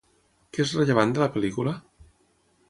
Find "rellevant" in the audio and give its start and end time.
0.79-1.13